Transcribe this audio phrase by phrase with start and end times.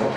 [0.00, 0.14] Bravo.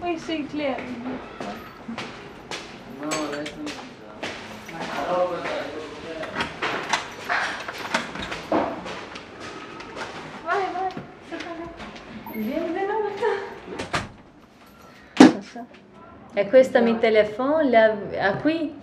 [0.00, 0.46] Poi sei
[16.32, 18.79] E questa mi telefono, la, a qui?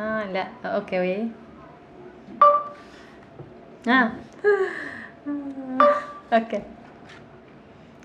[0.00, 0.46] Ah, là.
[0.64, 1.30] Ah, Ok, oui.
[3.86, 4.10] Ah.
[6.32, 6.52] Ok.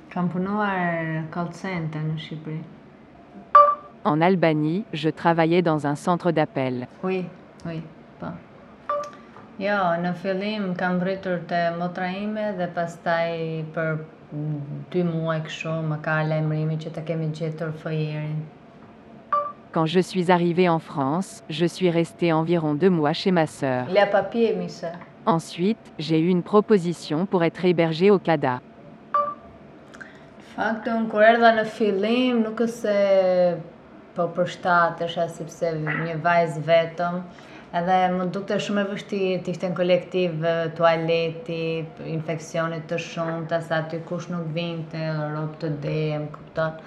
[0.10, 2.58] Kam punuar call center në Shqipëri.
[4.04, 6.88] En Albanie, je travaillais dans un centre d'appel.
[7.04, 7.26] Oui,
[7.66, 7.82] oui,
[8.20, 8.32] po.
[9.60, 13.38] Jo, në fillim kam rritur te motra ime dhe pastaj
[13.78, 13.96] për
[14.92, 18.42] dy muaj kështu më ka lajmërimi që të kemi gjetur fëjerin.
[19.76, 23.88] Quand je suis arrivée en France, je suis restée environ deux mois chez ma sœur.
[23.90, 24.88] Le papier, mi së.
[25.26, 28.62] Ensuite, j'ai eu une proposition pour être hébergée au CADA.
[30.56, 32.96] Fakti unë kur erdha në fillim nuk se
[34.16, 37.20] po përshtatesha sepse një vajzë vetëm
[37.76, 40.46] edhe më dukte shumë e vështirë të ishte në kolektiv
[40.78, 45.04] tualeti, infeksionit të shumta, sa aty kush nuk vinte,
[45.36, 46.80] rob të dem, kupton.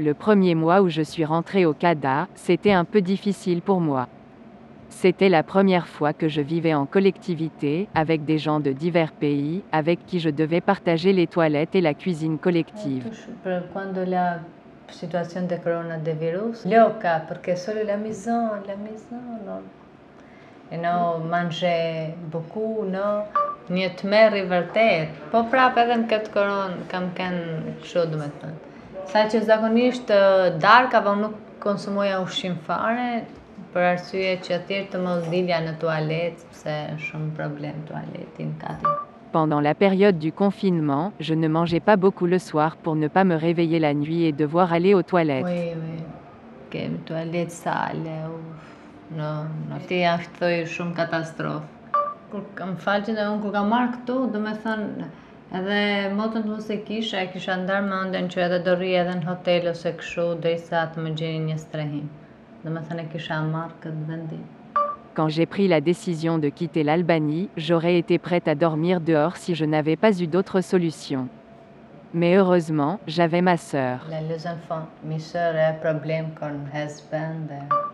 [0.00, 4.08] Le premier mois où je suis rentrée au CADA, c'était un peu difficile pour moi.
[4.88, 9.62] C'était la première fois que je vivais en collectivité, avec des gens de divers pays,
[9.72, 13.04] avec qui je devais partager les toilettes et la cuisine collective.
[13.44, 14.40] Për quando la
[14.88, 19.60] situación de corona de virus, loca, porque solo la maison, la maison, no.
[20.72, 23.26] E no mangé beaucoup, no.
[23.68, 25.12] Një të merri vërtet.
[25.30, 28.69] Po prap edhe në këtë koronë kam kënë kështu do me thënë.
[29.10, 33.24] Sa që zakonisht ë, darkave unë nuk konsumoja ushqim fare,
[33.74, 36.76] për arsye që thjesht të mos dilja në tualet, sepse
[37.08, 38.92] shumë problem tualetin kati.
[39.32, 43.24] Pendant la période du confinement, je ne mangeais pas beaucoup le soir pour ne pas
[43.24, 45.44] me réveiller la nuit et devoir aller aux toilettes.
[45.44, 46.04] Oui, oui.
[46.70, 48.68] Kemi tualet sale, uf.
[49.10, 49.30] No,
[49.66, 51.98] no, ti është thoj shumë katastrofë.
[52.30, 55.08] Kur kam falë që unë kur kam marrë këtu, do me thënë,
[55.50, 59.26] edhe motën të mos e kisha, kisha ndarë mendjen që edhe do rri edhe në
[59.26, 62.06] hotel ose kështu, derisa të më gjeni një strehim.
[62.62, 64.46] Do me thënë kisha marrë këtë vendim.
[65.14, 69.56] Quand j'ai pris la décision de quitter l'Albanie, j'aurais été prête à dormir dehors si
[69.56, 71.28] je n'avais pas eu d'autre solution.
[72.14, 74.06] Mais heureusement, j'avais ma sœur.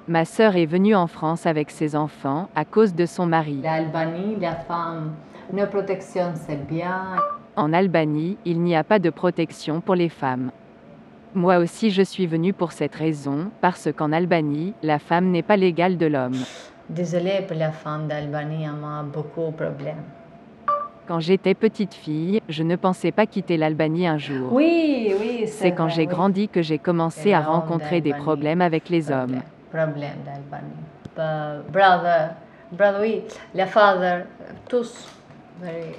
[0.09, 3.61] Ma sœur est venue en France avec ses enfants à cause de son mari.
[3.63, 5.15] L'Albanie, la femme,
[5.53, 7.17] une protection c'est bien.
[7.57, 10.51] En Albanie, il n'y a pas de protection pour les femmes.
[11.35, 15.57] Moi aussi je suis venue pour cette raison, parce qu'en Albanie, la femme n'est pas
[15.57, 16.37] l'égale de l'homme.
[16.89, 20.03] Désolée pour la femme d'Albanie, elle m'a beaucoup de problèmes.
[21.09, 24.53] Quand j'étais petite fille, je ne pensais pas quitter l'Albanie un jour.
[24.53, 29.11] Oui, oui, C'est quand j'ai grandi que j'ai commencé à rencontrer des problèmes avec les
[29.11, 29.41] hommes.
[29.71, 30.73] Problème d'Albanie.
[31.15, 32.35] Pa- Brother,
[32.73, 33.23] brother, oui,
[33.55, 34.25] la father,
[34.69, 35.09] tous,
[35.61, 35.95] very,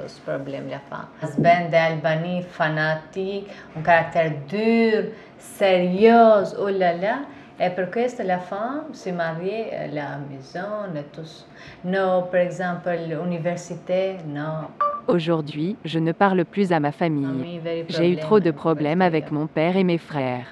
[0.00, 1.06] tous problèmes, la femme.
[1.22, 7.18] Husband d'Albanie, fanatique, un caractère dur, sérieux, oh là là.
[7.62, 11.46] Et pour questo la femme s'est mariée à la maison, et tous.
[11.84, 14.68] Non, par exemple, l'université, non.
[15.06, 17.60] Aujourd'hui, je ne parle plus à ma famille.
[17.88, 20.46] J'ai eu trop de problem, problèmes avec mon père et mes frères.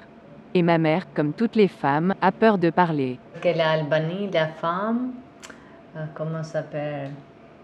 [0.53, 3.19] Et ma mère, comme toutes les femmes, a peur de parler.
[3.41, 5.11] que l'Albanie, la femme,
[5.95, 7.11] euh, comment s'appelle?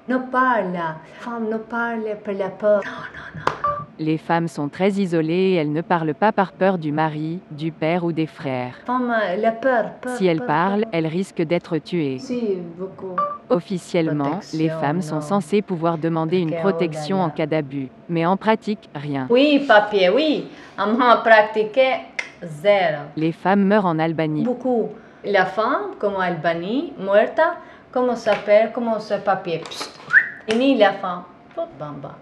[0.07, 0.77] Ne parle,
[1.19, 2.81] femme ne parle pour la peur.
[2.85, 3.75] Non, non, non.
[3.97, 7.71] Les femmes sont très isolées et elles ne parlent pas par peur du mari, du
[7.71, 8.75] père ou des frères.
[8.85, 10.15] Femme, la peur, peur.
[10.15, 12.19] Si elles peur, parlent, elles risquent d'être tuées.
[12.19, 13.15] Si, beaucoup.
[13.49, 17.89] Officiellement, les femmes sont censées pouvoir demander une protection en cas d'abus.
[18.07, 19.25] Mais en pratique, rien.
[19.31, 20.49] Oui, papier, oui.
[20.77, 22.01] Amma pratiqué
[22.43, 23.05] zéro.
[23.15, 24.43] Les femmes meurent en Albanie.
[24.43, 24.89] Beaucoup.
[25.23, 27.55] La femme, comme Albanie, muerta,
[27.91, 29.59] comment s'appelle, comment ce papier?
[29.59, 29.94] Psst.
[30.47, 31.23] Et ni la femme.
[31.79, 32.15] Bamba.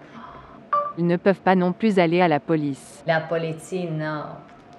[0.96, 3.02] Ils ne peuvent pas non plus aller à la police.
[3.06, 4.22] La police, no.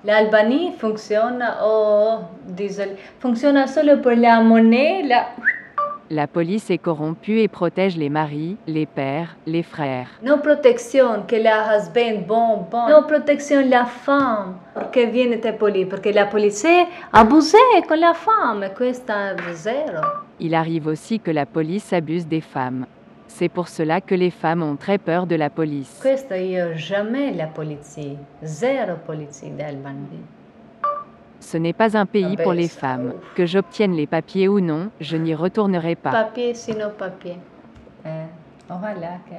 [0.06, 5.28] L'Albanie funziona, oh, désolé, funziona solo per la monnaie, la...
[6.12, 10.08] La police est corrompue et protège les maris, les pères, les frères.
[10.22, 12.88] No protezione che la husband bon, bon.
[12.88, 17.58] No protezione la femme, perché viene te police, perché la polizia abusé
[17.88, 20.26] con la femme, questa è zero.
[20.38, 22.86] Il arrive aussi que la police abuse des femmes.
[23.28, 26.00] C'est pour cela que les femmes ont très peur de la police.
[26.02, 30.24] Questo io jamais la polizia, zero polizia d'Albanie.
[31.40, 33.14] Ce n'est pas un pays Ah ben, pour les femmes.
[33.36, 36.12] Que j'obtienne les papiers ou non, je n'y retournerai pas.
[36.12, 37.38] Papier, sino papier.
[38.06, 38.26] Eh,
[38.68, 39.36] que...